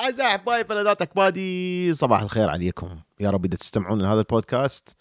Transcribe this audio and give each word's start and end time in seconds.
أعزائي 0.00 0.28
أحبائي 0.28 0.64
فلذات 0.64 1.02
أكبادي 1.02 1.92
صباح 1.94 2.20
الخير 2.20 2.50
عليكم. 2.50 2.88
يا 3.20 3.30
رب 3.30 3.44
إذا 3.44 3.56
تستمعون 3.56 4.02
لهذا 4.02 4.20
البودكاست 4.20 4.96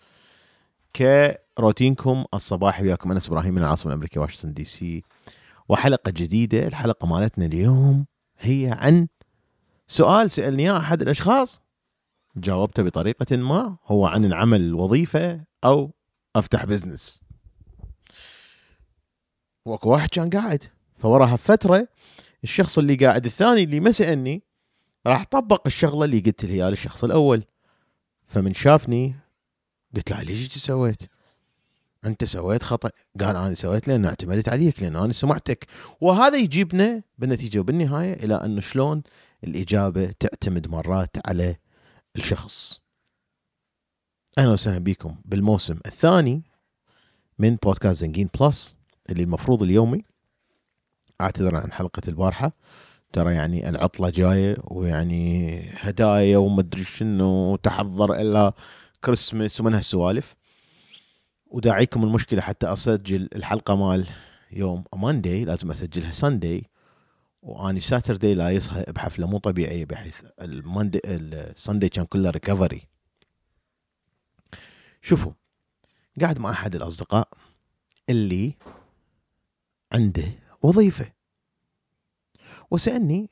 كروتينكم 0.95 2.25
الصباحي 2.33 2.83
وياكم. 2.83 3.11
أنس 3.11 3.27
إبراهيم 3.27 3.53
من 3.53 3.61
العاصمة 3.61 3.91
الأمريكية 3.91 4.21
واشنطن 4.21 4.53
DC. 4.53 5.03
وحلقة 5.69 6.11
جديدة 6.11 6.67
الحلقة 6.67 7.07
مالتنا 7.07 7.45
اليوم 7.45 8.05
هي 8.39 8.77
عن 8.79 9.07
سؤال 9.87 10.31
سألني 10.31 10.63
إياه 10.63 10.77
أحد 10.77 11.01
الأشخاص. 11.01 11.61
جاوبته 12.35 12.83
بطريقة 12.83 13.37
ما 13.37 13.77
هو 13.85 14.05
عن 14.05 14.25
العمل 14.25 14.61
الوظيفة 14.61 15.45
أو 15.63 15.91
أفتح 16.35 16.65
business 16.65 17.21
وأكو 19.65 19.89
واحد 19.89 20.09
كان 20.09 20.29
قاعد 20.29 20.63
فوراها 20.95 21.35
فترة 21.35 21.87
الشخص 22.43 22.77
اللي 22.77 22.95
قاعد 22.95 23.25
الثاني 23.25 23.63
اللي 23.63 23.79
ما 23.79 23.91
سألني 23.91 24.43
راح 25.07 25.23
طبق 25.23 25.61
الشغلة 25.65 26.05
اللي 26.05 26.19
قلت 26.19 26.45
لها 26.45 26.69
للشخص 26.69 27.03
الأول. 27.03 27.43
فمن 28.21 28.53
شافني 28.53 29.15
قلت 29.95 30.11
له 30.11 30.21
ليش 30.23 30.57
سويت؟ 30.57 31.03
أنت 32.05 32.23
سويت 32.23 32.63
خطأ. 32.63 32.89
قال 33.19 33.35
أنا 33.35 33.55
سويت 33.55 33.87
لأن 33.87 34.05
اعتمدت 34.05 34.49
عليك 34.49 34.83
لأن 34.83 34.95
أنا 34.95 35.13
سمعتك. 35.13 35.67
وهذا 36.01 36.37
يجيبنا 36.37 37.03
بالنتيجة 37.17 37.59
وبالنهاية 37.59 38.13
إلى 38.13 38.35
انه 38.35 38.61
شلون 38.61 39.03
الإجابة 39.43 40.11
تعتمد 40.19 40.67
مرات 40.67 41.27
على 41.27 41.55
الشخص. 42.15 42.79
أهلا 44.37 44.51
وسهلا 44.51 44.79
بكم 44.79 45.15
بالموسم 45.25 45.79
الثاني 45.85 46.43
من 47.39 47.55
بودكاست 47.55 47.99
زنجين 48.01 48.29
بلس 48.39 48.75
اللي 49.09 49.23
المفروض 49.23 49.63
اليومي. 49.63 50.03
أعتذر 51.21 51.55
عن 51.55 51.71
حلقة 51.71 52.01
البارحة. 52.07 52.51
ترى 53.13 53.33
يعني 53.33 53.69
العطلة 53.69 54.09
جاية 54.09 54.57
ويعني 54.63 55.61
هدايا 55.73 56.37
ومدري 56.37 56.83
شنو 56.83 57.53
وتحضر 57.53 58.13
الا 58.21 58.53
كريسمس 59.03 59.61
ومن 59.61 59.73
هالسوالف. 59.73 60.35
وداعيكم 61.45 62.03
المشكلة 62.03 62.41
حتى 62.41 62.73
أسجل 62.73 63.29
الحلقة 63.35 63.75
مال 63.75 64.07
يوم 64.51 64.83
Monday 64.95 65.45
لازم 65.45 65.71
أسجلها 65.71 66.11
Sunday 66.11 66.69
وأني 67.41 67.79
Saturday 67.79 68.33
لا 68.33 68.49
يصحى 68.49 68.83
بحفلة 68.87 69.27
مو 69.27 69.37
طبيعية 69.37 69.85
بحيث 69.85 70.21
ال 70.41 70.50
Monday 70.50 71.01
ال 71.05 71.17
Sunday 71.17 71.89
كان 71.89 72.05
كله 72.05 72.29
recovery 72.29 72.81
شوفوا 75.01 75.31
قاعد 76.21 76.39
مع 76.39 76.49
أحد 76.49 76.75
الأصدقاء 76.75 77.27
اللي 78.09 78.53
عنده 79.93 80.31
وظيفة. 80.61 81.18
وسألني 82.71 83.29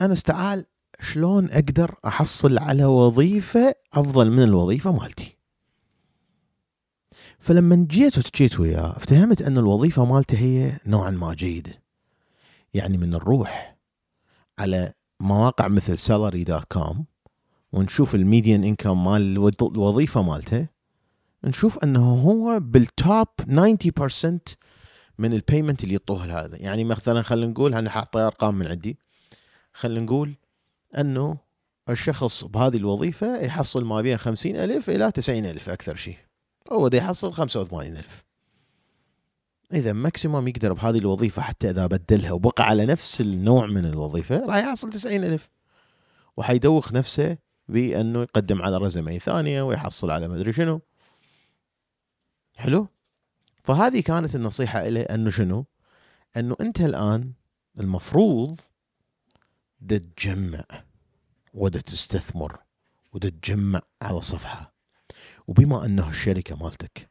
أنا 0.00 0.12
اسه 0.12 0.34
تعال 0.34 0.66
شلون 1.00 1.50
أقدر 1.50 1.94
أحصل 2.06 2.58
على 2.58 2.84
وظيفة 2.84 3.74
أفضل 3.92 4.30
من 4.30 4.42
الوظيفة 4.42 4.92
مالتي؟ 4.92 5.36
فلما 7.38 7.86
جيت 7.90 8.18
وحجيت 8.18 8.60
وياه 8.60 8.96
افتهمت 8.96 9.42
أن 9.42 9.58
الوظيفة 9.58 10.04
مالته 10.04 10.38
هي 10.38 10.78
نوعا 10.86 11.10
ما 11.10 11.34
جيده 11.34 11.82
يعني 12.74 12.98
من 12.98 13.10
نروح 13.10 13.76
على 14.58 14.92
مواقع 15.20 15.68
مثل 15.68 15.98
Salary 15.98 16.44
dot 16.44 16.64
com 16.64 17.04
ونشوف 17.72 18.14
ال 18.14 18.21
median 18.21 18.64
income 18.64 19.04
مال 19.04 19.50
الوظيفة 19.62 20.22
مالته 20.22 20.66
نشوف 21.44 21.78
أنه 21.78 22.14
هو 22.14 22.60
بال 22.60 22.86
top 22.86 23.26
90% 23.40 24.38
من 25.18 25.32
ال 25.32 25.39
payment 25.39 25.84
اللي 25.84 25.94
يعطوه 25.94 26.24
هذا 26.24 26.56
يعني 26.56 26.84
مثلا 26.84 27.22
خلينا 27.22 27.50
نقول 27.50 27.74
أنا 27.74 27.90
حاطه 27.90 28.26
أرقام 28.26 28.54
من 28.54 28.66
عندي. 28.66 28.98
خلينا 29.72 30.00
نقول 30.00 30.34
أنه 30.98 31.38
الشخص 31.88 32.44
بهذه 32.44 32.76
الوظيفة 32.76 33.40
يحصل 33.40 33.84
ما 33.84 34.00
بين 34.00 34.16
خمسين 34.16 34.56
ألف 34.56 34.90
إلى 34.90 35.12
تسعين 35.12 35.46
ألف 35.46 35.68
أكثر 35.68 35.96
شيء. 35.96 36.16
هو 36.72 36.88
ده 36.88 36.98
يحصل 36.98 37.32
خمسة 37.32 37.60
وثمانين 37.60 37.96
ألف. 37.96 38.24
إذا 39.72 39.92
maximum 39.92 40.48
يقدر 40.48 40.72
بهذه 40.72 40.98
الوظيفة 40.98 41.42
حتى 41.42 41.70
إذا 41.70 41.86
بدلها 41.86 42.32
وبقى 42.32 42.64
على 42.64 42.86
نفس 42.86 43.20
النوع 43.20 43.66
من 43.66 43.84
الوظيفة 43.84 44.46
راح 44.46 44.56
يحصل 44.56 44.90
تسعين 44.90 45.24
ألف. 45.24 45.48
وحيدوخ 46.36 46.92
نفسه 46.92 47.38
بأنه 47.68 48.22
يقدم 48.22 48.62
على 48.62 48.76
رزمة 48.76 49.18
ثانية 49.18 49.62
ويحصل 49.62 50.10
على 50.10 50.28
مدري 50.28 50.52
شنو. 50.52 50.80
حلو؟ 52.56 52.88
فهذه 53.68 54.00
كانت 54.00 54.34
النصيحة 54.34 54.88
إليه 54.88 55.02
أنه 55.02 55.30
شنو؟ 55.30 55.66
أنه 56.36 56.56
أنت 56.60 56.80
الآن 56.80 57.32
المفروض 57.80 58.60
تجمع 59.88 60.64
ودا 61.54 61.80
تستثمر 61.80 62.58
ودا 63.12 63.28
تجمع 63.28 63.80
على 64.02 64.20
صفحة. 64.20 64.72
وبما 65.46 65.84
أنه 65.84 66.08
الشركة 66.08 66.56
مالتك 66.56 67.10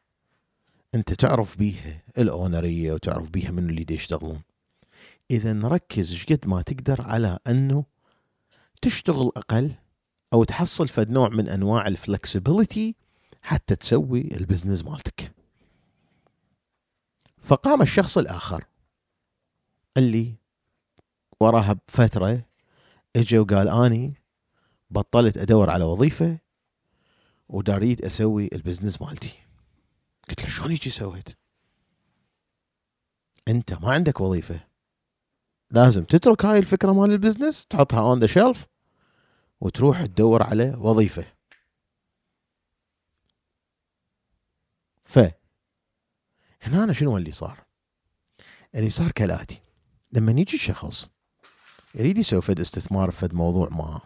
أنت 0.94 1.12
تعرف 1.12 1.58
بيها 1.58 2.02
الأونرية 2.18 2.92
وتعرف 2.92 3.30
بيها 3.30 3.50
من 3.50 3.70
اللي 3.70 3.86
يشتغلون. 3.90 4.42
إذا 5.30 5.52
نركز 5.52 6.24
قد 6.24 6.46
ما 6.46 6.62
تقدر 6.62 7.02
على 7.02 7.38
أنه 7.46 7.84
تشتغل 8.82 9.30
أقل 9.36 9.74
أو 10.32 10.44
تحصل 10.44 10.88
فد 10.88 11.10
نوع 11.10 11.28
من 11.28 11.48
أنواع 11.48 11.86
ال 11.86 11.95
flexibility 11.95 12.94
حتى 13.42 13.76
تسوي 13.76 14.20
ال 14.20 14.27
business 14.27 14.84
مالتك. 14.84 15.37
فقام 17.48 17.82
الشخص 17.82 18.18
الآخر 18.18 18.64
اللي 19.96 20.34
وراها 21.40 21.72
بفترة 21.72 22.44
اجى 23.16 23.38
وقال 23.38 23.68
أني 23.68 24.14
بطلت 24.90 25.38
أدور 25.38 25.70
على 25.70 25.84
وظيفة 25.84 26.38
ودا 27.48 27.67
أريد 27.67 28.04
أسوي 28.04 28.48
ال 28.52 28.58
business 28.58 29.02
مالتي. 29.02 29.38
قلت 30.28 30.42
له 30.42 30.48
شلون 30.48 30.70
هيجي 30.70 30.90
سويت؟ 30.90 31.28
أنت 33.48 33.72
ما 33.72 33.92
عندك 33.92 34.20
وظيفة. 34.20 34.60
لازم 35.70 36.04
تترك 36.04 36.44
هاي 36.44 36.58
الفكرة 36.58 36.92
مال 36.92 37.10
ال 37.10 37.16
business 37.16 37.66
تحطها 37.66 38.00
on 38.00 38.18
the 38.18 38.26
shelf 38.26 38.66
وتروح 39.60 40.06
تدور 40.06 40.42
على 40.42 40.74
وظيفة. 40.74 41.24
ف 45.04 45.37
هنا 46.68 46.84
أنا 46.84 46.92
شنو 46.92 47.16
اللي 47.16 47.32
صار؟ 47.32 47.64
اللي 48.74 48.90
صار 48.90 49.10
كالآتي. 49.10 49.60
لما 50.12 50.32
يجي 50.32 50.58
شخص 50.58 51.10
يريد 51.94 52.18
يسوي 52.18 52.42
فد 52.42 52.60
استثمار 52.60 53.10
فد 53.10 53.34
موضوع 53.34 53.68
ما 53.68 54.00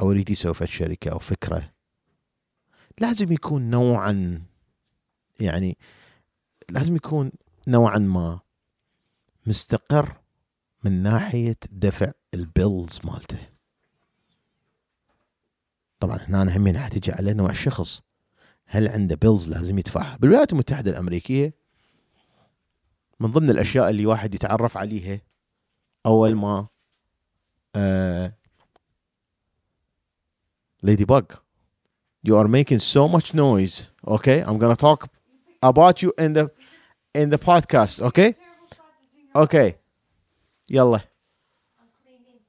أو 0.00 0.10
يريد 0.10 0.30
يسوي 0.30 0.54
فد 0.54 0.66
شركة 0.66 1.10
أو 1.10 1.18
فكرة 1.18 1.72
لازم 3.00 3.32
يكون 3.32 3.70
نوعا 3.70 4.42
يعني 5.40 5.78
لازم 6.70 6.96
يكون 6.96 7.30
نوعا 7.68 7.98
ما 7.98 8.40
مستقر 9.46 10.16
من 10.84 11.02
ناحية 11.02 11.56
دفع 11.70 12.12
ال 12.34 12.45
bills 12.45 13.00
مالته. 13.04 13.48
طبعا 16.00 16.16
هنا 16.16 16.42
أنا 16.42 16.56
همين 16.56 16.78
حأحجي 16.78 17.12
على 17.12 17.34
نوع 17.34 17.50
الشخص. 17.50 18.00
هل 18.66 18.88
عنده 18.88 19.16
bills 19.16 19.48
لازم 19.48 19.78
يدفعها؟ 19.78 20.16
بالولايات 20.16 20.52
المتحدة 20.52 20.90
الأمريكية 20.90 21.54
من 23.20 23.32
ضمن 23.32 23.50
الاشياء 23.50 23.90
اللي 23.90 24.06
واحد 24.06 24.34
يتعرف 24.34 24.76
عليها 24.76 25.20
اول 26.06 26.34
ما 26.34 26.66
uh, 27.76 28.30
Ladybug, 30.82 31.36
you 32.22 32.36
are 32.36 32.46
making 32.48 32.78
so 32.78 33.08
much 33.08 33.34
noise. 33.34 33.90
Okay, 34.06 34.40
I'm 34.40 34.58
gonna 34.58 34.76
talk 34.76 35.08
about 35.62 36.02
you 36.02 36.12
in 36.18 36.34
the 36.34 36.50
in 37.14 37.30
the 37.30 37.38
podcast. 37.38 38.02
Okay, 38.02 38.34
okay, 39.34 39.76
yalla. 40.68 41.02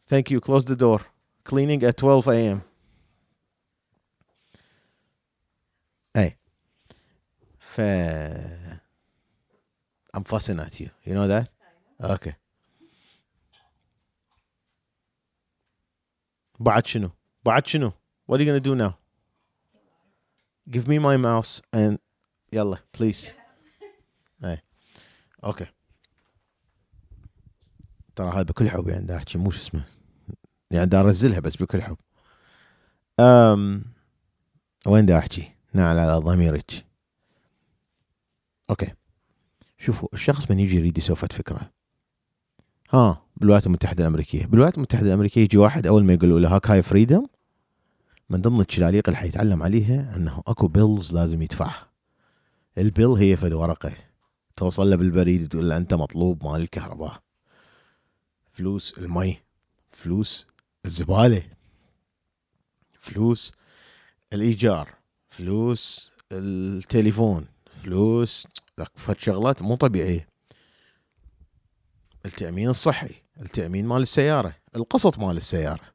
Thank 0.07 0.29
you. 0.31 0.39
Close 0.39 0.65
the 0.65 0.75
door. 0.75 1.01
Cleaning 1.43 1.83
at 1.83 1.97
12 1.97 2.27
a.m. 2.27 2.63
Hey, 6.13 6.35
fair. 7.57 8.66
I'm 10.17 10.23
fussing 10.23 10.59
at 10.59 10.79
you. 10.79 10.89
You 11.05 11.13
know 11.13 11.27
that? 11.27 11.51
Okay. 12.01 12.33
بعد 16.59 16.85
شنو؟ 16.87 17.11
بعد 17.45 17.67
شنو؟ 17.67 17.91
What 18.25 18.39
are 18.39 18.43
you 18.43 18.45
gonna 18.45 18.59
do 18.59 18.75
now? 18.75 18.97
Give 20.69 20.87
me 20.87 20.97
my 20.97 21.17
mouse 21.17 21.61
and 21.75 21.97
يلا 22.53 22.77
please. 22.93 23.31
اي 24.43 24.61
أوكي 25.43 25.67
ترى 28.15 28.29
هذا 28.29 28.43
بكل 28.43 28.69
حب 28.69 28.87
يعني 28.87 29.15
أحكي 29.15 29.37
مو 29.37 29.51
شو 29.51 29.61
اسمه 29.61 29.83
يعني 30.71 30.85
دا 30.85 30.99
أرزلها 30.99 31.39
بس 31.39 31.55
بكل 31.55 31.81
حب. 31.81 31.97
um 33.19 33.85
وين 34.87 35.05
دا 35.05 35.19
أحكي؟ 35.19 35.51
نعل 35.73 35.99
على 35.99 36.19
ضميرك. 36.19 36.85
أوكي 38.69 38.93
شوفوا 39.77 40.09
الشخص 40.13 40.51
من 40.51 40.59
يجي 40.59 40.77
يريد 40.77 40.97
يسوي 40.97 41.15
فكرة. 41.15 41.71
ها 42.93 43.21
بالولايات 43.37 43.67
المتحدة 43.67 44.01
الأمريكية. 44.01 44.45
بالولايات 44.45 44.77
المتحدة 44.77 45.07
الأمريكية 45.07 45.41
يجي 45.41 45.57
واحد 45.57 45.87
أول 45.87 46.03
ما 46.03 46.13
يقولوا 46.13 46.39
له 46.39 46.55
هاك 46.55 46.69
هاي 46.69 46.83
freedom 46.83 47.27
من 48.29 48.41
ضمن 48.41 48.61
الشلاليق 48.61 49.03
اللي 49.07 49.17
حيتعلم 49.17 49.63
عليها 49.63 50.15
أنه 50.15 50.43
أكو 50.47 50.67
bills 50.67 51.13
لازم 51.13 51.41
يدفعها 51.41 51.87
ال 52.77 52.83
bill 52.83 53.07
هي 53.07 53.35
فد 53.35 53.53
ورقة. 53.53 53.91
توصل 54.55 54.89
له 54.89 54.95
بالبريد 54.95 55.47
تقول 55.47 55.69
له 55.69 55.77
أنت 55.77 55.93
مطلوب 55.93 56.45
مال 56.45 56.61
الكهرباء. 56.61 57.21
فلوس 58.51 58.97
المي 58.97 59.37
فلوس 59.89 60.47
الزبالة 60.85 61.43
فلوس 62.99 63.53
الإيجار 64.33 64.89
فلوس 65.29 66.11
التليفون. 66.31 67.45
فلوس. 67.87 68.47
فد 68.95 69.19
شغلات 69.19 69.61
مو 69.61 69.75
طبيعية. 69.75 70.29
التأمين 72.25 72.69
الصحي 72.69 73.15
التأمين 73.41 73.85
مال 73.85 74.01
السيارة 74.01 74.55
القسط 74.75 75.19
مال 75.19 75.37
السيارة. 75.37 75.93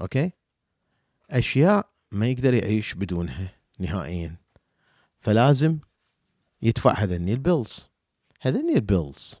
أوكي؟ 0.00 0.32
أشياء 1.30 1.90
ما 2.12 2.26
يقدر 2.26 2.54
يعيش 2.54 2.94
بدونها 2.94 3.58
نهائيا. 3.78 4.36
فلازم 5.20 5.78
يدفع 6.62 6.92
هذني 6.92 7.32
ال 7.32 7.41
bills 7.41 7.88
هذني 8.40 8.74
ال 8.74 8.85
bills 8.85 9.40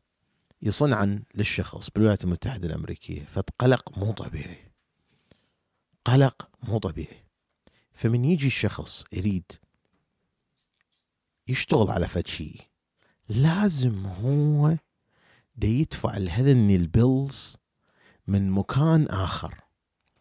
يصنعن 0.62 1.22
للشخص 1.34 1.90
بالولايات 1.90 2.24
المتحدة 2.24 2.68
الأمريكية. 2.68 3.24
فقلق 3.24 3.98
مو 3.98 4.12
طبيعي. 4.12 4.72
قلق 6.04 6.48
مو 6.62 6.78
طبيعي. 6.78 7.24
فمن 7.92 8.24
يجي 8.24 8.46
الشخص 8.46 9.04
يريد 9.12 9.52
يشتغل 11.48 11.90
على 11.90 12.08
فد 12.08 12.26
شيء 12.26 12.60
لازم 13.28 14.06
هو 14.06 14.76
دا 15.56 15.68
يدفع 15.68 16.16
لهذني 16.16 16.76
ال 16.76 16.89
bills 16.89 17.56
من 18.26 18.50
مكان 18.50 19.06
آخر. 19.06 19.54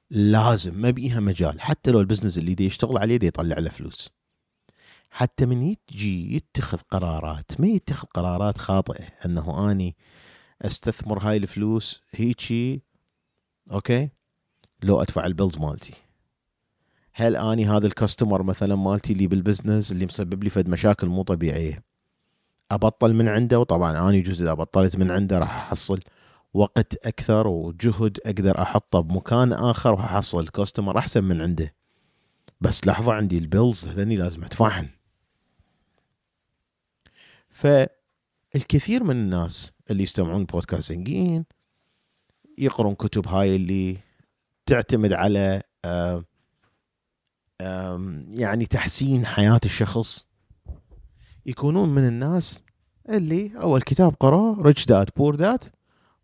لازم 0.09 0.81
ما 0.81 0.89
بيها 0.89 1.19
مجال. 1.19 1.61
حتى 1.61 1.91
لو 1.91 1.99
ال 1.99 2.03
business 2.03 2.37
اللي 2.37 2.53
دي 2.53 2.65
يشتغل 2.65 2.97
عليه 2.97 3.17
دي 3.17 3.27
يطلع 3.27 3.59
له 3.59 3.69
فلوس. 3.69 4.09
حتى 5.09 5.45
من 5.45 5.75
يجي 5.91 6.35
يتخذ 6.35 6.77
قرارات 6.77 7.61
ما 7.61 7.67
يتخذ 7.67 8.07
قرارات 8.07 8.57
خاطئة 8.57 9.05
إنه 9.25 9.71
أني 9.71 9.95
أستثمر 10.61 11.19
هاي 11.19 11.37
الفلوس 11.37 12.01
هيجي 12.11 12.83
okay؟ 13.71 14.09
لو 14.83 15.01
أدفع 15.01 15.25
ال 15.25 15.31
bills 15.31 15.57
مالتي. 15.57 15.93
هل 17.13 17.35
آني 17.35 17.65
هذا 17.65 17.87
ال 17.87 17.93
customer 17.93 18.43
مثلا 18.43 18.75
مالتي 18.75 19.13
اللي 19.13 19.27
بال 19.27 19.40
business 19.40 19.91
اللي 19.91 20.05
مسبب 20.05 20.43
لي 20.43 20.49
فد 20.49 20.69
مشاكل 20.69 21.07
مو 21.07 21.23
طبيعية؟ 21.23 21.83
أبطل 22.71 23.13
من 23.13 23.27
عنده؟ 23.27 23.59
وطبعا 23.59 24.09
آني 24.09 24.21
جزء 24.21 24.43
إذا 24.43 24.53
بطلت 24.53 24.97
من 24.97 25.11
عنده 25.11 25.39
راح 25.39 25.55
أحصل 25.55 25.99
وقت 26.53 27.07
أكثر 27.07 27.47
وجهد 27.47 28.19
أقدر 28.25 28.61
أحطه 28.61 28.99
بمكان 28.99 29.53
آخر 29.53 29.93
وأحصل 29.93 30.47
customer 30.47 30.97
أحسن 30.97 31.23
من 31.23 31.41
عنده. 31.41 31.73
بس 32.61 32.87
لحظة 32.87 33.13
عندي 33.13 33.37
ال 33.37 33.45
bills 33.45 33.87
هذني 33.87 34.15
لازم 34.15 34.43
ادفعهن 34.43 34.89
فالكثير 37.49 39.03
من 39.03 39.15
الناس 39.15 39.71
اللي 39.91 40.03
يستمعون 40.03 40.45
بودكاست 40.45 41.00
زنقين 41.00 41.45
يقرون 42.57 42.95
كتب 42.95 43.27
هاي 43.27 43.55
اللي 43.55 43.97
تعتمد 44.65 45.13
على 45.13 45.61
يعني 48.29 48.65
تحسين 48.65 49.25
حياة 49.25 49.61
الشخص. 49.65 50.27
يكونون 51.45 51.89
من 51.89 52.07
الناس 52.07 52.61
اللي 53.09 53.51
أول 53.61 53.81
كتاب 53.81 54.13
قرأه 54.19 54.57
Rich 54.61 54.85
Dad 54.85 55.09
Poor 55.17 55.35
Dad 55.35 55.63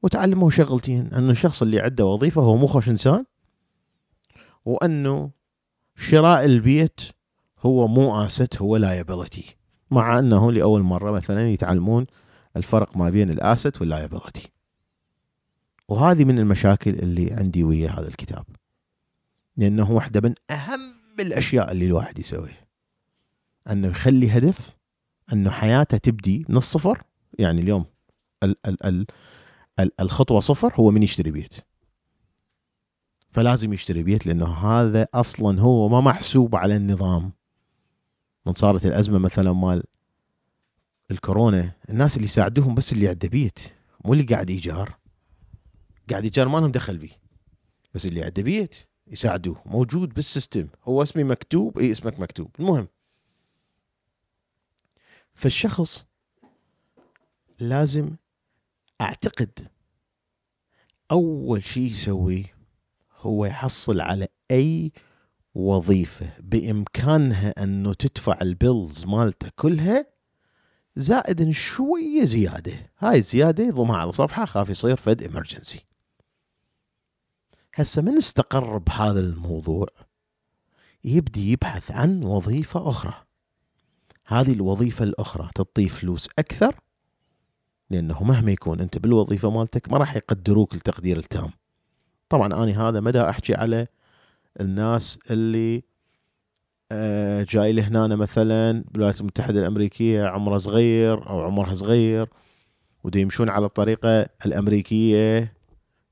وتعلموا 0.03 0.49
شغلتين 0.49 1.13
أنه 1.13 1.31
الشخص 1.31 1.61
اللي 1.61 1.79
عنده 1.79 2.05
وظيفة 2.05 2.41
هو 2.41 2.55
مو 2.55 2.67
خوش 2.67 2.89
إنسان 2.89 3.25
وأنه 4.65 5.31
شراء 5.95 6.45
البيت 6.45 7.01
هو 7.59 7.87
مو 7.87 8.25
asset 8.25 8.61
هو 8.61 8.77
liability 8.77 9.55
مع 9.91 10.19
أنه 10.19 10.51
لأول 10.51 10.81
مرة 10.81 11.11
مثلا 11.11 11.49
يتعلمون 11.49 12.05
الفرق 12.57 12.97
ما 12.97 13.09
بين 13.09 13.29
ال 13.29 13.38
asset 13.38 13.81
وال 13.81 13.94
liability 13.94 14.51
وهذه 15.87 16.25
من 16.25 16.39
المشاكل 16.39 16.91
اللي 16.91 17.33
عندي 17.33 17.63
ويا 17.63 17.89
هذا 17.89 18.07
الكتاب. 18.07 18.45
لأنه 19.57 19.91
واحدة 19.91 20.21
من 20.29 20.33
اهم 21.19 21.27
الاشياء 21.27 21.71
اللي 21.71 21.85
الواحد 21.85 22.19
يسويها. 22.19 22.67
أنه 23.71 23.87
يخلي 23.87 24.31
هدف 24.31 24.77
انه 25.33 25.49
حياته 25.49 25.97
تبدي 25.97 26.45
من 26.49 26.57
الصفر. 26.57 27.03
يعني 27.39 27.61
اليوم 27.61 27.85
ال 28.43 28.55
ال 28.67 28.85
ال 28.85 29.05
ال 29.79 30.01
الخطوة 30.01 30.39
صفر 30.39 30.73
هو 30.75 30.91
من 30.91 31.03
يشتري 31.03 31.31
بيت. 31.31 31.55
فلازم 33.31 33.73
يشتري 33.73 34.03
بيت 34.03 34.27
لأنه 34.27 34.45
هذا 34.45 35.07
أصلا 35.13 35.61
هو 35.61 35.89
ما 35.89 36.01
محسوب 36.01 36.55
على 36.55 36.75
النظام. 36.75 37.31
من 38.45 38.53
صارت 38.53 38.85
الأزمة 38.85 39.19
مثلا 39.19 39.53
مال 39.53 39.83
الكورونا 41.11 41.71
الناس 41.89 42.15
اللي 42.15 42.25
يساعدوهم 42.25 42.75
بس 42.75 42.93
اللي 42.93 43.07
عنده 43.07 43.27
بيت 43.27 43.59
مو 44.05 44.13
اللي 44.13 44.23
قاعد 44.23 44.49
ايجار 44.49 44.97
قاعد 46.09 46.23
ايجار 46.23 46.47
ما 46.47 46.57
لهم 46.57 46.71
دخل 46.71 46.97
بيه 46.97 47.21
بس 47.93 48.05
اللي 48.05 48.23
عنده 48.23 48.43
بيت. 48.43 48.89
يساعدوه. 49.09 49.61
موجود 49.65 50.13
بالسيستم. 50.13 50.67
هو 50.83 51.03
اسمي 51.03 51.23
مكتوب. 51.23 51.79
اي 51.79 51.91
اسمك 51.91 52.19
مكتوب. 52.19 52.55
المهم. 52.59 52.87
فالشخص 55.33 56.05
لازم 57.59 58.15
أعتقد 59.01 59.67
أول 61.11 61.63
شيء 61.63 61.91
يسويه 61.91 62.55
هو 63.17 63.45
يحصل 63.45 64.01
على 64.01 64.27
أي 64.51 64.91
وظيفة 65.55 66.33
بإمكانها 66.39 67.63
أنه 67.63 67.93
تدفع 67.93 68.37
البيلز 68.41 69.05
مالته 69.05 69.49
كلها 69.55 70.05
زائد 70.95 71.51
شوية 71.51 72.23
زيادة. 72.23 72.91
هاي 72.99 73.17
الزيادة 73.17 73.63
يضمها 73.63 73.97
على 73.97 74.11
صفحة 74.11 74.45
خاف 74.45 74.69
يصير 74.69 74.95
فد 74.95 75.23
امرجنسي 75.23 75.85
هسه 77.79 78.01
من 78.01 78.17
استقر 78.17 78.77
بهذا 78.77 79.19
الموضوع؟ 79.19 79.87
يبدي 81.03 81.51
يبحث 81.51 81.91
عن 81.91 82.23
وظيفة 82.23 82.89
أخرى. 82.89 83.13
هذه 84.25 84.53
الوظيفة 84.53 85.03
الأخرى 85.03 85.49
تعطيه 85.55 85.87
فلوس 85.87 86.29
أكثر؟ 86.39 86.75
لأنه 87.89 88.23
مهما 88.23 88.51
يكون 88.51 88.79
أنت 88.79 88.97
بالوظيفة 88.97 89.49
مالتك 89.49 89.91
ما 89.91 89.97
راح 89.97 90.15
يقدروك 90.15 90.75
التقدير 90.75 91.17
التام. 91.17 91.49
طبعا 92.29 92.47
أنا 92.47 92.89
هذا 92.89 92.99
مدى 92.99 93.21
أحكي 93.21 93.55
على 93.55 93.87
الناس 94.61 95.19
اللي 95.31 95.83
آه، 96.91 97.45
جاي 97.49 97.73
لهنا 97.73 98.15
مثلا 98.15 98.83
بالولايات 98.91 99.21
المتحدة 99.21 99.59
الأمريكية 99.59 100.25
عمره 100.25 100.57
صغير 100.57 101.29
أو 101.29 101.41
عمرها 101.41 101.75
صغير 101.75 102.27
ودي 103.03 103.21
يمشون 103.21 103.49
على 103.49 103.65
الطريقة 103.65 104.25
الأمريكية. 104.45 105.58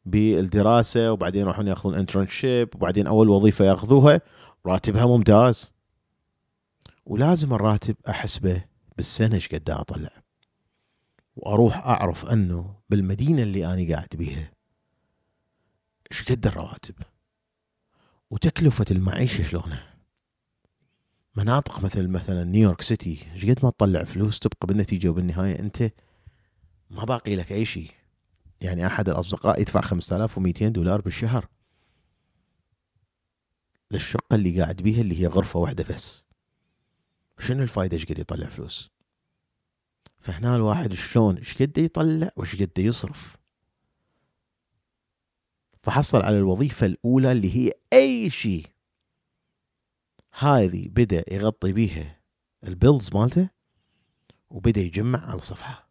بالدراسة 0.07 1.11
وبعدين 1.11 1.41
يروحون 1.41 1.67
ياخذون 1.67 1.95
انترنشيب 1.95 2.75
وبعدين 2.75 3.07
أول 3.07 3.29
وظيفة 3.29 3.65
ياخذوها 3.65 4.21
راتبها 4.65 5.05
ممتاز. 5.05 5.71
ولازم 7.05 7.53
الراتب 7.53 7.95
أحسبه 8.09 8.63
بالسنة 8.97 9.35
إيش 9.35 9.47
قد 9.47 9.69
أطلع. 9.69 10.09
وأروح 11.35 11.77
أعرف 11.77 12.25
أنه 12.25 12.75
بالمدينة 12.89 13.43
اللي 13.43 13.73
أنا 13.73 13.95
قاعد 13.95 14.07
بيها 14.13 14.51
إيش 16.11 16.31
قد 16.31 16.47
الرواتب؟ 16.47 16.95
وتكلفة 18.29 18.85
المعيشة 18.91 19.41
شلونها؟ 19.41 19.97
مناطق 21.35 21.83
مثل 21.83 22.07
مثلا 22.07 22.43
نيويورك 22.43 22.81
سيتي 22.81 23.27
إيش 23.33 23.45
قد 23.45 23.59
ما 23.63 23.69
تطلع 23.69 24.03
فلوس 24.03 24.39
تبقى 24.39 24.67
بالنتيجة 24.67 25.09
وبالنهاية 25.09 25.59
أنت 25.59 25.91
ما 26.89 27.03
باقي 27.03 27.35
لك 27.35 27.51
أي 27.51 27.65
شيء. 27.65 27.91
يعني 28.61 28.87
أحد 28.87 29.09
الأصدقاء 29.09 29.61
يدفع 29.61 29.81
5200 29.81 30.67
دولار 30.67 31.01
بالشهر 31.01 31.47
للشقة 33.91 34.35
اللي 34.35 34.61
قاعد 34.61 34.75
بيها 34.75 35.01
اللي 35.01 35.21
هي 35.21 35.27
غرفة 35.27 35.59
واحدة 35.59 35.85
بس. 35.89 36.25
شنو 37.39 37.63
الفائده 37.63 37.97
إيش 37.97 38.05
قد 38.05 38.19
يطلع 38.19 38.47
فلوس؟ 38.47 38.91
فهنا 40.17 40.55
الواحد 40.55 40.93
شلون؟ 40.93 41.37
إيش 41.37 41.61
قد 41.61 41.77
يطلع 41.77 42.29
وإيش 42.35 42.55
قد 42.61 42.79
يصرف؟ 42.79 43.37
فحصل 45.77 46.21
على 46.21 46.37
الوظيفة 46.37 46.85
الأولى 46.85 47.31
اللي 47.31 47.55
هي 47.55 47.71
أي 47.93 48.29
شيء. 48.29 48.67
هذه 50.39 50.87
بدأ 50.89 51.23
يغطي 51.33 51.73
بيها 51.73 52.19
البيلز 52.63 53.09
مالته 53.13 53.49
وبدأ 54.49 54.81
يجمع 54.81 55.29
على 55.29 55.41
صفحة. 55.41 55.86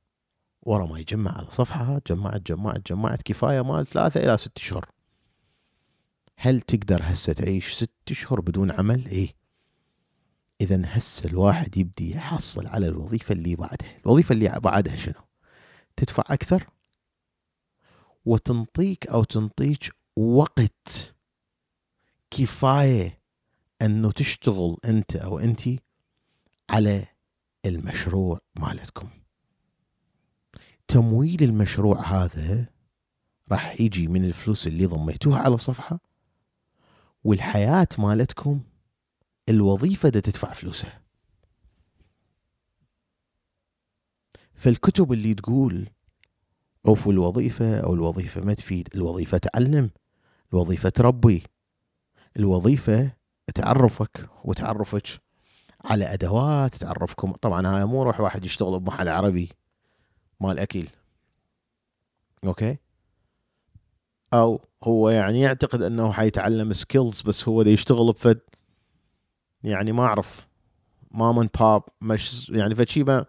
ورا 0.66 0.86
ما 0.86 0.98
يجمع 0.98 1.38
على 1.38 1.46
صفحة 1.50 2.00
جمعت 2.06 2.42
جمعت 2.46 2.92
جمعت 2.92 3.22
كفاية 3.22 3.60
مال 3.60 3.86
ثلاثة 3.86 4.20
إلى 4.20 4.36
ست 4.36 4.58
اشهر 4.58 4.90
هل 6.36 6.60
تقدر 6.60 7.00
هسه 7.02 7.32
تعيش 7.32 7.74
ست 7.74 7.90
اشهر 8.10 8.40
بدون 8.40 8.70
عمل؟ 8.70 9.06
إيه 9.06 9.34
اذا 10.60 10.82
هسه 10.84 11.28
الواحد 11.28 11.76
يبدي 11.76 12.10
يحصل 12.10 12.66
على 12.66 12.86
الوظيفة 12.86 13.32
اللي 13.32 13.56
بعدها، 13.56 13.98
الوظيفة 14.06 14.32
اللي 14.32 14.60
بعدها 14.60 14.96
شنو؟ 14.96 15.14
تدفع 15.96 16.22
أكثر 16.26 16.66
وتنطيك 18.24 19.06
أو 19.06 19.24
تنطيك 19.24 19.92
وقت 20.16 21.16
كفاية 22.30 23.20
إنه 23.82 24.12
تشتغل 24.12 24.76
أنت 24.84 25.16
أو 25.16 25.38
انت 25.38 25.62
على 26.70 27.06
المشروع 27.66 28.38
مالتكم 28.56 29.08
تمويل 30.88 31.42
المشروع 31.42 32.02
هذا 32.02 32.66
راح 33.52 33.80
يجي 33.80 34.08
من 34.08 34.24
الفلوس 34.24 34.66
اللي 34.66 34.86
ضميتوها 34.86 35.38
على 35.38 35.58
صفحة 35.58 36.00
والحياة 37.24 37.88
مالتكم 37.98 38.60
الوظيفة 39.48 40.08
دا 40.08 40.20
تدفع 40.20 40.52
فلوسها 40.52 41.02
فالكتب 44.54 45.12
اللي 45.12 45.34
تقول 45.34 45.88
أوفوا 46.86 47.12
الوظيفة 47.12 47.80
أو 47.80 47.94
الوظيفة 47.94 48.40
ما 48.40 48.54
تفيد 48.54 48.88
الوظيفة 48.94 49.38
تعلم 49.38 49.90
الوظيفة 50.52 50.88
تربي 50.88 51.42
الوظيفة 52.36 53.12
تعرفك 53.54 54.28
وتعرفك 54.44 55.20
على 55.84 56.04
أدوات 56.04 56.74
تعرفكم. 56.74 57.32
طبعا 57.32 57.66
هاي 57.66 57.84
مو 57.84 58.02
روح 58.02 58.20
واحد 58.20 58.44
يشتغل 58.44 58.80
بمحل 58.80 59.08
عربي. 59.08 59.50
مال 60.40 60.58
أكل 60.58 60.86
أوكي؟ 62.44 62.76
أو 64.32 64.60
هو 64.84 65.10
يعني 65.10 65.40
يعتقد 65.40 65.82
أنه 65.82 66.12
حيتعلم 66.12 66.72
سكيلز 66.72 67.22
بس 67.22 67.48
هو 67.48 67.62
دا 67.62 67.70
يشتغل 67.70 68.12
بفد 68.12 68.40
يعني 69.62 69.92
ما 69.92 70.02
أعرف. 70.02 70.46
مام 71.10 71.48
باب 71.60 71.82
مش 72.00 72.50
يعني 72.50 72.74
فشي 72.74 73.04
ما 73.04 73.26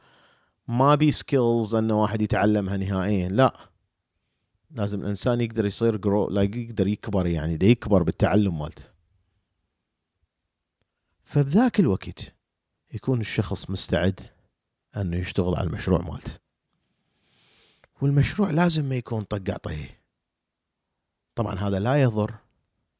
ما 0.67 0.95
بي 0.95 1.11
سكيلز 1.11 1.75
أنه 1.75 2.01
واحد 2.01 2.21
يتعلمها 2.21 2.77
نهائيا. 2.77 3.29
لا. 3.29 3.57
لازم 4.71 5.01
الإنسان 5.01 5.41
يقدر 5.41 5.65
يصير 5.65 5.97
جرو 5.97 6.29
لا 6.29 6.41
يقدر 6.41 6.87
يكبر 6.87 7.27
يعني 7.27 7.57
دا 7.57 7.67
يكبر 7.67 8.03
بالتعلم 8.03 8.59
مالته. 8.59 8.83
فبذاك 11.23 11.79
الوقت 11.79 12.35
يكون 12.93 13.19
الشخص 13.19 13.69
مستعد 13.69 14.19
أنه 14.97 15.17
يشتغل 15.17 15.55
على 15.55 15.67
المشروع 15.67 16.01
مالته. 16.01 16.46
والمشروع 18.01 18.51
لازم 18.51 18.85
ما 18.85 18.95
يكون 18.95 19.21
طق 19.21 19.53
عطيه 19.53 20.01
طبعا 21.35 21.55
هذا 21.55 21.79
لا 21.79 22.01
يضر 22.01 22.35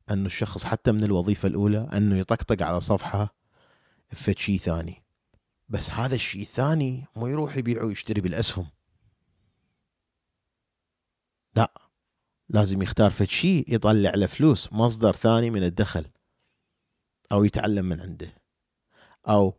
أن 0.10 0.26
الشخص 0.26 0.64
حتى 0.64 0.92
من 0.92 1.04
الوظيفة 1.04 1.48
الأولى 1.48 1.90
أنه 1.94 2.18
يطقطق 2.18 2.66
على 2.66 2.82
صفحة 2.82 3.36
في 4.10 4.36
شيء 4.38 4.58
ثاني. 4.58 5.04
بس 5.70 5.90
هذا 5.90 6.16
الشيء 6.16 6.42
الثاني 6.42 7.06
مو 7.16 7.28
يروح 7.28 7.58
يبيع 7.58 7.84
ويشتري 7.84 8.22
بالأسهم. 8.22 8.68
لا 11.56 11.74
لازم 12.50 12.82
يختار 12.82 13.12
في 13.12 13.26
شيء 13.26 13.76
يطلع 13.76 14.12
له 14.16 14.26
فلوس 14.26 14.74
مصدر 14.74 15.16
ثاني 15.16 15.50
من 15.50 15.64
الدخل 15.64 16.06
أو 17.32 17.44
يتعلم 17.44 17.86
من 17.86 18.02
عنده 18.02 18.34
أو 19.28 19.54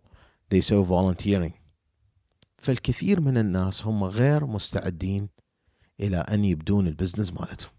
يسوي 0.53 0.87
volunteering. 0.87 1.58
فالكثير 2.59 3.21
من 3.21 3.39
الناس 3.39 3.87
هم 3.87 4.05
غير 4.05 4.47
مستعدين 4.47 5.29
إلى 6.01 6.17
أن 6.17 6.45
يبدون 6.45 6.87
البزنس 6.87 7.33
مالتهم. 7.33 7.71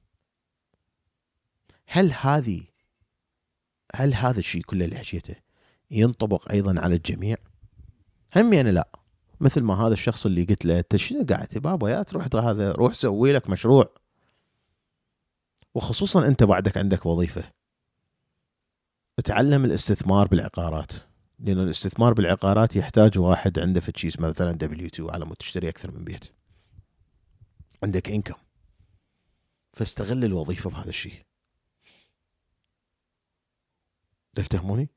هل 1.88 2.12
هذه 2.22 2.64
هل 3.96 4.14
هذا 4.14 4.40
الشيء 4.40 4.62
كله 4.62 4.86
اللي 4.86 4.98
حكيته 4.98 5.36
ينطبق 5.92 6.52
أيضا 6.52 6.82
على 6.82 6.96
الجميع؟ 6.96 7.38
هم 8.36 8.54
يعني 8.54 8.72
لا. 8.72 8.90
مثل 9.40 9.62
ما 9.62 9.74
هذا 9.74 9.94
الشخص 9.94 10.26
اللي 10.26 10.44
قلت 10.44 10.66
له 10.66 10.80
أنت 10.80 10.96
شنو 10.96 11.26
قاعد 11.26 11.48
بابا؟ 11.48 11.90
يا 11.90 12.04
تروح 12.04 12.28
هذا 12.36 12.72
روح 12.72 12.94
سوي 12.94 13.34
لك 13.34 13.50
مشروع. 13.50 13.96
وخصوصا 15.76 16.28
أنت 16.28 16.44
بعدك 16.44 16.78
عندك 16.78 17.06
وظيفة. 17.06 17.44
تعلم 19.26 19.66
الاستثمار 19.66 20.28
بالعقارات. 20.28 21.09
لأن 21.40 21.60
الاستثمار 21.60 22.14
بالعقارات 22.14 22.76
يحتاج 22.76 23.18
واحد 23.18 23.60
عنده 23.60 23.82
في 23.82 23.92
شيء 23.96 24.22
مثلا 24.22 24.52
W 24.52 24.88
2 24.88 25.10
على 25.10 25.26
مود 25.26 25.36
تشتري 25.36 25.70
أكثر 25.70 25.92
من 25.92 26.04
بيت 26.04 26.26
عندك 27.84 28.10
income 28.10 28.36
فاستغل 29.74 30.26
الوظيفة 30.26 30.70
بهذا 30.70 30.90
الشيء 30.90 31.24
تفهموني؟ 34.34 34.90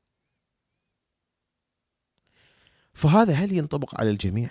فهذا 2.93 3.33
هل 3.33 3.51
ينطبق 3.51 3.99
على 3.99 4.09
الجميع؟ 4.09 4.49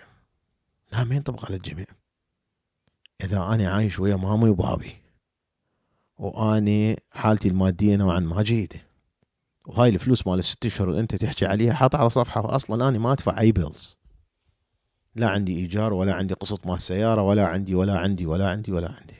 لا 0.92 1.04
ما 1.04 1.14
ينطبق 1.14 1.46
على 1.46 1.56
الجميع 1.56 1.86
إذا 3.20 3.54
أنا 3.54 3.70
عايش 3.72 3.98
ويا 3.98 4.16
مامي 4.16 4.48
وبابي 4.48 4.96
وأني 6.16 7.02
حالتي 7.10 7.48
المادية 7.48 7.96
نوعا 7.96 8.20
ما 8.20 8.42
جيدة 8.42 8.91
وهاي 9.66 9.88
الفلوس 9.88 10.26
مال 10.26 10.38
الست 10.38 10.66
أشهر 10.66 10.88
اللي 10.88 11.00
أنت 11.00 11.14
تحكي 11.14 11.46
عليها 11.46 11.74
حاطها 11.74 11.98
على 11.98 12.10
صفحة 12.10 12.56
أصلا 12.56 12.88
أنا 12.88 12.98
ما 12.98 13.12
أدفع 13.12 13.40
أي 13.40 13.52
bills 13.52 13.96
لا 15.14 15.28
عندي 15.28 15.56
إيجار 15.58 15.92
ولا 15.92 16.14
عندي 16.14 16.34
قسط 16.34 16.66
مال 16.66 16.80
سياره 16.80 17.22
ولا 17.22 17.46
عندي 17.46 17.74
ولا 17.74 17.98
عندي 17.98 18.26
ولا 18.26 18.50
عندي 18.50 18.72
ولا 18.72 18.92
عندي. 18.92 19.14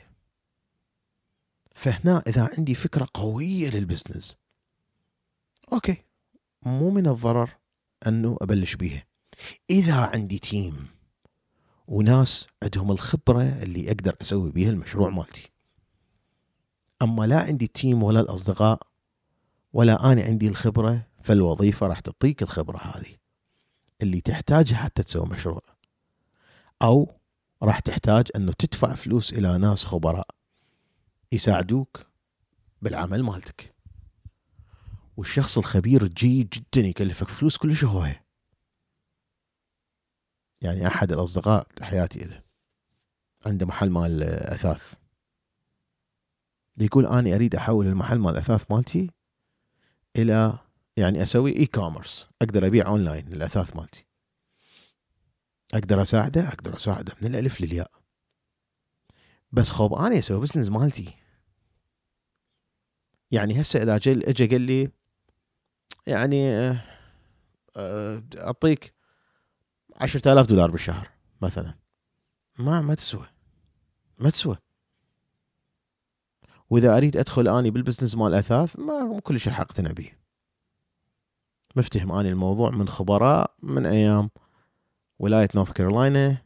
فهنا 1.74 2.22
إذا 2.26 2.50
عندي 2.58 2.74
فكرة 2.74 3.08
قوية 3.14 3.70
لل 3.70 3.83
business 3.83 4.36
okay 5.72 5.96
مو 6.62 6.90
من 6.90 7.06
الضرر 7.08 7.50
أنه 8.06 8.36
أبلش 8.40 8.74
بيها. 8.74 9.06
إذا 9.70 9.94
عندي 9.94 10.38
تيم 10.38 10.86
وناس 11.86 12.46
عندهم 12.62 12.92
الخبرة 12.92 13.42
اللي 13.42 13.88
أقدر 13.88 14.16
أسوي 14.20 14.50
بيها 14.50 14.70
المشروع 14.70 15.10
مالتي. 15.10 15.50
أما 17.02 17.26
لا 17.26 17.40
عندي 17.40 17.66
تيم 17.66 18.02
ولا 18.02 18.20
الأصدقاء 18.20 18.91
ولا 19.72 20.12
أنا 20.12 20.22
عندي 20.22 20.48
الخبرة 20.48 21.06
فالوظيفة 21.20 21.86
راح 21.86 22.00
تعطيك 22.00 22.42
الخبرة 22.42 22.78
هذه. 22.78 23.16
اللي 24.02 24.20
تحتاجها 24.20 24.76
حتى 24.76 25.02
تسوي 25.02 25.26
مشروع. 25.26 25.62
أو 26.82 27.12
راح 27.62 27.78
تحتاج 27.78 28.28
إنه 28.36 28.52
تدفع 28.52 28.94
فلوس 28.94 29.32
إلى 29.32 29.58
ناس 29.58 29.84
خبراء 29.84 30.28
يساعدوك 31.32 32.06
بالعمل 32.82 33.22
مالتك. 33.22 33.74
والشخص 35.16 35.58
الخبير 35.58 36.02
الجيد 36.02 36.48
جدا 36.48 36.86
يكلفك 36.86 37.28
فلوس 37.28 37.56
كلش 37.56 37.84
هواية 37.84 38.24
يعني 40.60 40.86
أحد 40.86 41.12
الأصدقاء 41.12 41.66
حياتي 41.82 42.24
له 42.24 42.42
عنده 43.46 43.66
محل 43.66 43.90
مال 43.90 44.22
أثاث. 44.22 44.94
يقول 46.78 47.06
أنا 47.06 47.34
أريد 47.34 47.54
أحول 47.54 47.86
المحل 47.86 48.18
مال 48.18 48.32
الأثاث 48.32 48.70
مالتي 48.70 49.10
إلى 50.16 50.58
يعني 50.96 51.22
أسوي 51.22 51.56
e-commerce 51.56 52.28
أقدر 52.42 52.66
أبيع 52.66 52.86
أونلاين 52.86 53.32
الأثاث 53.32 53.76
مالتي. 53.76 54.06
أقدر 55.74 56.02
أساعده؟ 56.02 56.48
أقدر 56.48 56.76
أساعده. 56.76 57.14
من 57.22 57.34
الألف 57.34 57.60
للياء. 57.60 57.90
بس 59.52 59.70
خوب 59.70 59.94
أنا 59.94 60.18
أسوي 60.18 60.40
business 60.40 60.68
مالتي. 60.68 61.14
يعني 63.30 63.60
هسه 63.60 63.82
إذا 63.82 63.96
اجى 63.96 64.46
قال 64.46 64.60
لي 64.60 64.90
يعني 66.06 66.50
آه، 67.76 68.22
أعطيك 68.38 68.94
عشرة 69.96 70.32
آلاف 70.32 70.46
دولار 70.46 70.70
بالشهر 70.70 71.08
مثلا. 71.42 71.74
ما 72.58 72.80
ما 72.80 72.94
تسوى. 72.94 73.26
ما 74.18 74.30
تسوى. 74.30 74.56
وإذا 76.72 76.96
أريد 76.96 77.16
أدخل 77.16 77.48
أني 77.48 77.70
بالبزنس 77.70 78.14
مال 78.14 78.34
أثاث 78.34 78.78
ما 78.78 79.20
كلش 79.22 79.48
راح 79.48 79.60
اقتنع 79.60 79.90
به 79.90 80.10
مفتهم 81.76 82.12
أني 82.12 82.28
الموضوع 82.28 82.70
من 82.70 82.88
خبراء 82.88 83.54
من 83.62 83.86
أيام 83.86 84.30
ولاية 85.18 85.48
نورث 85.54 85.72
كارولاينا 85.72 86.36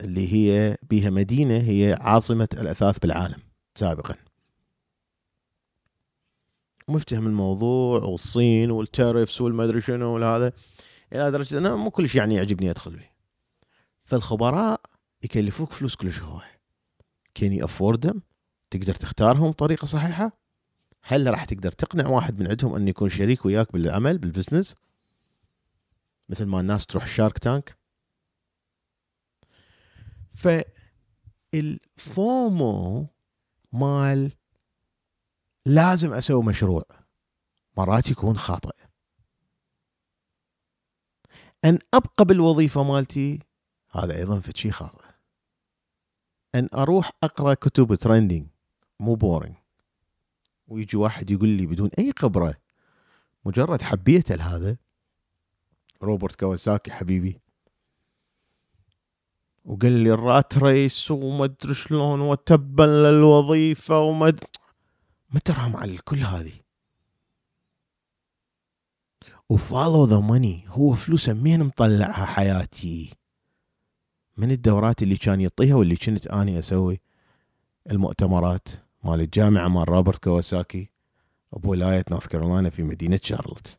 اللي 0.00 0.32
هي 0.32 0.76
بها 0.82 1.10
مدينة 1.10 1.56
هي 1.56 1.96
عاصمة 2.00 2.48
الأثاث 2.52 2.98
بالعالم 2.98 3.38
سابقا. 3.74 4.14
مفتهم 6.88 7.26
الموضوع 7.26 8.02
والصين 8.02 8.70
والتارفس 8.70 9.40
والمدري 9.40 9.80
شنو 9.80 10.14
والهذا 10.14 10.52
إلى 11.12 11.30
درجة 11.30 11.58
أنه 11.58 11.76
مو 11.76 11.90
كلش 11.90 12.14
يعني 12.14 12.34
يعجبني 12.34 12.70
أدخل 12.70 12.96
به 12.96 13.08
فالخبراء 14.00 14.80
يكلفوك 15.22 15.72
فلوس 15.72 15.94
كلش 15.96 16.20
هواي 16.20 16.48
كان 17.34 17.52
يافوردم 17.52 18.20
تقدر 18.74 18.94
تختارهم 18.94 19.50
بطريقه 19.50 19.86
صحيحة؟ 19.86 20.32
هل 21.02 21.30
راح 21.30 21.44
تقدر 21.44 21.72
تقنع 21.72 22.08
واحد 22.08 22.40
من 22.40 22.48
عندهم 22.48 22.74
انه 22.74 22.90
يكون 22.90 23.08
شريك 23.08 23.44
وياك 23.44 23.72
بالعمل 23.72 24.18
بالبزنس؟ 24.18 24.74
مثل 26.28 26.44
ما 26.44 26.60
الناس 26.60 26.86
تروح 26.86 27.02
الشارك 27.02 27.38
تانك؟ 27.38 27.78
فال 31.52 32.03
FOMO 32.03 33.06
مال 33.72 34.32
لازم 35.66 36.12
أسوي 36.12 36.42
مشروع 36.42 36.84
مرات 37.76 38.10
يكون 38.10 38.38
خاطئ. 38.38 38.76
أن 41.64 41.78
أبقى 41.94 42.24
بالوظيفة 42.24 42.82
مالتي 42.82 43.38
هذا 43.90 44.16
أيضا 44.16 44.40
في 44.40 44.52
شيء 44.54 44.70
خاطئ. 44.70 45.04
أن 46.54 46.68
أروح 46.74 47.10
أقرأ 47.22 47.54
كتب 47.54 47.94
trending 47.94 48.53
مو 49.00 49.14
boring 49.14 49.54
ويجي 50.68 50.96
واحد 50.96 51.30
يقول 51.30 51.48
لي 51.48 51.66
بدون 51.66 51.90
أي 51.98 52.12
خبرة 52.18 52.54
مجرد 53.44 53.82
حبيته 53.82 54.34
لهذا. 54.34 54.76
روبرت 56.02 56.40
كيوساكي 56.40 56.90
حبيبي. 56.90 57.40
وقال 59.64 59.92
لي 59.92 60.10
ال 60.10 60.22
rat 60.22 60.58
race 60.58 61.10
وما 61.10 61.44
ادري 61.44 61.74
شلون 61.74 62.20
وتبا 62.20 62.82
للوظيفه 62.82 64.00
وما. 64.00 64.32
ما 65.30 65.40
ترهم 65.40 65.76
على 65.76 65.92
الكل 65.92 66.18
هذه. 66.18 66.52
و 69.50 69.58
follow 69.58 70.04
the 70.04 70.20
money 70.20 70.64
هو 70.68 70.92
فلوسه 70.92 71.32
مين 71.32 71.62
مطلعها 71.62 72.24
حياتي؟ 72.24 73.14
من 74.36 74.50
الدورات 74.50 75.02
اللي 75.02 75.16
كان 75.16 75.40
يعطيها 75.40 75.74
واللي 75.74 75.96
كنت 75.96 76.26
اني 76.26 76.58
أسوي؟ 76.58 77.00
المؤتمرات. 77.90 78.68
مال 79.04 79.20
الجامعة 79.20 79.68
مال 79.68 79.88
روبرت 79.88 80.24
كيوساكي 80.24 80.90
بولايه 81.52 82.04
نورث 82.10 82.26
كارولاينا 82.26 82.70
في 82.70 82.82
مدينة 82.82 83.20
شارلوت 83.22 83.78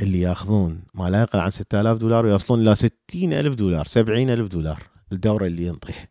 اللي 0.00 0.20
ياخذون 0.20 0.84
ما 0.94 1.10
لا 1.10 1.22
يقل 1.22 1.38
عن 1.38 1.50
6000 1.50 1.98
دولار 1.98 2.26
ويوصلون 2.26 2.60
إلى 2.60 2.76
60000 2.76 3.54
دولار 3.54 3.86
70000 3.86 4.48
دولار 4.48 4.82
الدوره 5.12 5.46
اللي 5.46 5.66
ينطيها 5.66 6.08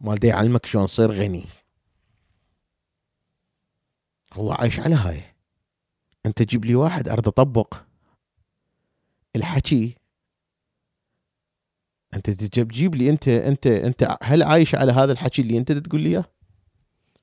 مال 0.00 0.24
يعلمك 0.24 0.66
شلون 0.66 0.86
تصير 0.86 1.10
غني. 1.12 1.44
هو 4.32 4.52
عايش 4.52 4.80
على 4.80 4.94
هاي. 4.94 5.24
أنت 6.26 6.42
جيب 6.42 6.64
لي 6.64 6.74
واحد 6.74 7.08
ارد 7.08 7.26
أطبق. 7.26 7.74
الحكي 9.36 9.97
أنت 12.14 12.30
تجيب 12.30 12.94
لي 12.94 13.10
انت 13.10 13.28
انت 13.28 13.66
أنت 13.66 14.16
هل 14.22 14.42
عايش 14.42 14.74
على 14.74 14.92
هذا 14.92 15.12
الحكي 15.12 15.42
اللي 15.42 15.58
أنت 15.58 15.72
تقول 15.72 16.00
لي 16.00 16.08
إياه؟ 16.08 16.24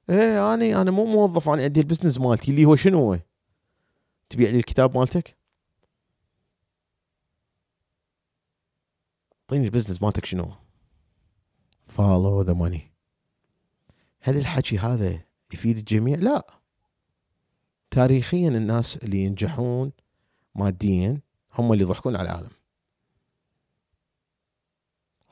إيه 0.10 0.54
أنا 0.54 0.82
أنا 0.82 0.92
مو 0.92 1.06
موظف 1.06 1.50
أنا 1.50 1.63
عندي 1.63 1.80
ال 1.79 1.84
business 1.84 2.17
مالتي 2.18 2.51
اللي 2.51 2.65
هو 2.65 2.75
شنو 2.75 2.98
هو؟ 2.98 3.20
تبيع 4.30 4.50
لي 4.50 4.58
الكتاب 4.58 4.98
مالتك؟ 4.98 5.38
اعطيني 9.42 9.65
ال 9.65 9.70
business 9.70 10.01
مالتك 10.01 10.25
شنو؟ 10.25 10.51
follow 11.86 12.41
the 12.41 12.53
money 12.53 12.91
هل 14.22 14.38
الحكي 14.38 14.77
هذا 14.77 15.20
يفيد 15.54 15.77
الجميع؟ 15.77 16.18
لا 16.18 16.48
تاريخيا 17.92 18.50
الناس 18.50 18.98
اللي 18.98 19.18
ينجحون 19.18 19.92
ماديا 20.56 21.22
هم 21.54 21.74
اللي 21.74 21.84
يضحكون 21.84 22.15
على 22.15 22.30
العالم 22.30 22.50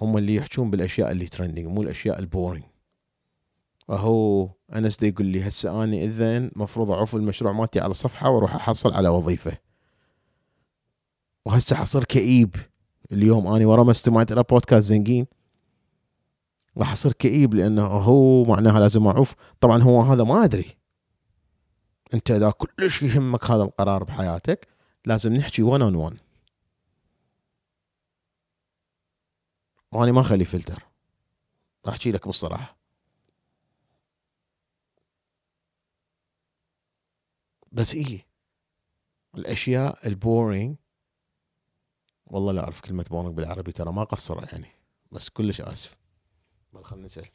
هم 0.03 0.17
اللي 0.17 0.36
يحجون 0.36 0.72
بالأشياء 0.72 1.12
اللي 1.12 1.25
ترندنج 1.25 1.67
مو 1.67 1.81
الأشياء 1.81 2.19
البورينج 2.19 2.63
أهو 3.89 4.50
أنس 4.75 4.98
دي 4.98 5.07
يقول 5.07 5.25
لي 5.25 5.48
هسه 5.48 5.83
أني 5.83 6.05
إذن 6.05 6.51
مفروض 6.55 6.91
أعوف 6.91 7.15
المشروع 7.15 7.51
مالتي 7.53 7.79
على 7.79 7.93
صفحة 7.93 8.29
وأروح 8.29 8.55
أحصل 8.55 8.93
على 8.93 9.10
وظيفة. 9.10 9.57
وهسه 11.45 11.75
حصير 11.75 12.03
كئيب. 12.03 12.55
اليوم 13.12 13.48
أني 13.48 13.65
ورا 13.65 13.83
ما 13.83 13.91
استمعت 13.91 14.31
إلى 14.31 14.43
بودكاست 14.50 14.88
زنقين. 14.88 15.25
راح 16.77 16.91
أصير 16.91 17.13
كئيب 17.13 17.53
لأنه 17.53 17.86
هو 17.86 18.43
معناها 18.43 18.79
لازم 18.79 19.07
أعوف. 19.07 19.33
طبعا 19.60 19.83
هو 19.83 20.01
هذا 20.01 20.24
ما 20.24 20.43
أدري. 20.43 20.65
أنت 22.13 22.31
إذا 22.31 22.51
كلش 22.51 23.03
يهمك 23.03 23.51
هذا 23.51 23.63
القرار 23.63 24.03
بحياتك 24.03 24.67
لازم 25.05 25.33
نحكي 25.33 25.63
1 25.63 25.81
on 25.81 25.95
1 25.95 26.15
واني 29.93 30.12
ما 30.12 30.21
أخلي 30.21 30.45
فلتر. 30.45 30.83
احكي 31.89 32.12
لك 32.12 32.25
بالصراحه 32.27 32.77
بس 37.71 37.95
إيه 37.95 38.27
الأشياء 39.36 40.08
ال 40.08 40.17
boring 40.17 40.77
والله 42.25 42.51
لا 42.51 42.63
أعرف 42.63 42.82
كلمة 42.82 43.06
boring 43.10 43.36
بالعربي 43.36 43.71
ترى 43.71 43.91
ما 43.91 44.03
قصر 44.03 44.43
يعني. 44.53 44.67
بس 45.12 45.29
كلش 45.29 45.62
آسف. 45.62 45.97
بل 46.73 46.84
خلنا 46.84 47.06
نسأل. 47.06 47.29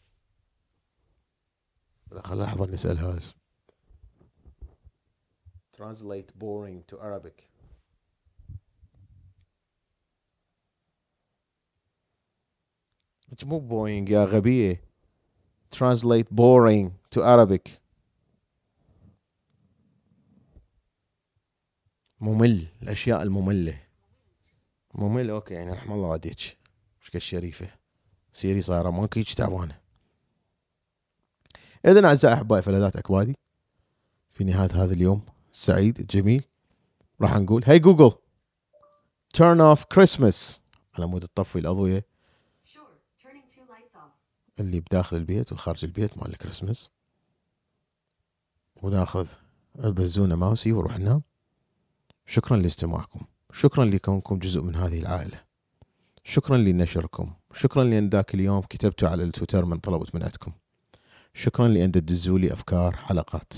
لحظة 2.12 2.66
نسأل 2.66 2.99
هذا 2.99 3.21
translate 5.77 6.33
boring 6.40 6.83
to 6.90 6.99
Arabic. 6.99 7.48
مو 13.45 13.59
boring 13.59 14.09
يا 14.09 14.25
غبية. 14.25 14.88
Translate 15.75 16.29
boring 16.35 16.91
to 17.14 17.21
Arabic. 17.21 17.71
ممل 22.21 22.67
الأشياء 22.83 23.23
المملة. 23.23 23.83
ممل 24.95 25.31
okay 25.31 25.55
يعني 25.55 25.73
رحم 25.73 25.93
الله 25.93 26.09
والديك 26.09 26.59
مش 27.03 27.17
الشريفه 27.17 27.71
سيري 28.33 28.62
صايرة 28.62 28.91
ماكو 28.91 29.19
هيك 29.19 29.33
تعبانة. 29.33 29.79
اذا 31.87 32.07
أعزائي 32.07 32.35
أحبائي 32.35 32.62
فلذات 32.62 32.97
اكبادي 32.97 33.35
في 34.33 34.45
نهاية 34.45 34.71
هذا 34.73 34.93
اليوم 34.93 35.23
السعيد 35.53 35.99
الجميل 36.01 36.45
راح 37.21 37.37
نقول 37.37 37.64
hey 37.66 37.79
Google 37.79 38.12
turn 39.35 39.61
off 39.61 39.85
Christmas 39.85 40.62
على 40.95 41.07
مود 41.07 41.21
تطفي 41.21 41.59
الأضوية. 41.59 42.17
اللي 44.61 44.81
بداخل 44.81 45.16
البيت 45.16 45.53
وخارج 45.53 45.85
البيت 45.85 46.18
مال 46.18 46.29
الكريسماس. 46.29 46.90
وناخذ 48.83 49.29
البزونه 49.85 50.37
ماوسي 50.37 50.73
ونروح 50.73 50.99
ننام 50.99 51.23
شكرا 52.27 52.57
لاستماعكم. 52.57 53.21
شكرا 53.53 53.85
لكونكم 53.85 54.38
جزء 54.38 54.62
من 54.62 54.77
هذه 54.77 55.01
العائلة. 55.01 55.40
شكرا 56.25 56.57
لنشركم. 56.57 57.33
شكرا 57.55 57.85
لأن 57.85 58.09
ذاك 58.09 58.35
اليوم 58.35 58.61
كتبتوا 58.61 59.09
على 59.09 59.23
التويتر 59.23 59.64
من 59.64 59.79
طلبت 59.79 60.14
منعتكم. 60.14 60.53
شكرا 61.35 61.68
لأن 61.68 61.92
تدزوا 61.92 62.38
لي 62.38 62.53
أفكار 62.53 62.97
حلقات. 62.97 63.53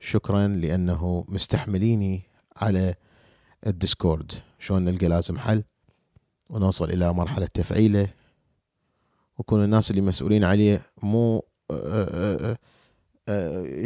شكرا 0.00 0.48
لأنه 0.48 1.24
مستحمليني 1.28 2.22
على 2.56 2.94
الديسكورد. 3.66 4.32
شلون 4.58 4.84
نلقى 4.84 5.08
لازم 5.08 5.38
حل 5.38 5.62
ونوصل 6.48 6.90
إلى 6.90 7.12
مرحلة 7.12 7.46
تفعيله 7.46 8.08
وكون 9.40 9.64
الناس 9.64 9.90
اللي 9.90 10.00
مسؤولين 10.00 10.44
عليه 10.44 10.86
مو 11.02 11.44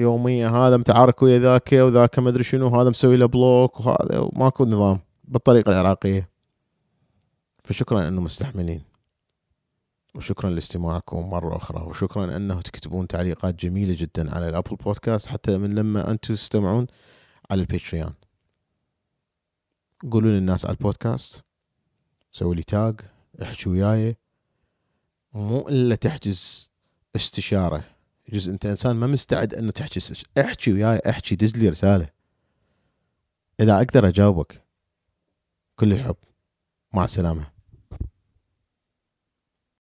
يوميا 0.02 0.48
هذا 0.48 0.76
متعارك 0.76 1.22
ويا 1.22 1.38
ذاك 1.38 1.72
وذاك 1.72 2.18
ما 2.18 2.28
أدري 2.28 2.44
شنو 2.44 2.80
هذا 2.80 2.90
مسوي 2.90 3.16
له 3.16 3.26
block 3.26 3.80
وهذا 3.80 4.18
وماكو 4.18 4.64
نظام 4.64 5.00
بالطريقة 5.24 5.70
العراقية. 5.70 6.30
فشكرا 7.62 8.08
أنه 8.08 8.20
مستحملين. 8.20 8.82
وشكرا 10.14 10.50
لاستماعكم 10.50 11.30
مرة 11.30 11.56
أخرى. 11.56 11.82
وشكرا 11.82 12.36
أنه 12.36 12.60
تكتبون 12.60 13.06
تعليقات 13.06 13.54
جميلة 13.54 13.96
جدا 13.98 14.34
على 14.34 14.48
الأبل 14.48 14.76
بودكاست 14.76 15.26
حتى 15.26 15.58
من 15.58 15.74
لما 15.74 16.10
أنتم 16.10 16.34
تستمعون 16.34 16.86
على 17.50 17.60
الباتريون. 17.60 18.14
قولوا 20.10 20.30
للناس 20.30 20.66
على 20.66 20.74
البودكاست. 20.74 21.44
سوي 22.32 22.54
لي 22.54 22.62
tag 22.62 23.00
احكي 23.42 23.68
وياي. 23.68 24.16
مو 25.34 25.68
إلا 25.68 25.94
تحجز 25.94 26.70
استشارة. 27.16 27.84
يجوز 28.28 28.48
أنت 28.48 28.66
إنسان 28.66 28.96
ما 28.96 29.06
مستعد 29.06 29.54
إنه 29.54 29.70
تحكي 29.70 30.00
احكي 30.40 30.72
وياي 30.72 31.00
احكي 31.08 31.36
دز 31.36 31.52
لي 31.58 31.68
رسالة. 31.68 32.08
إذا 33.60 33.76
أقدر 33.76 34.08
أجاوبك 34.08 34.62
كل 35.76 35.92
الحب 35.92 36.16
مع 36.94 37.04
السلامة. 37.04 37.53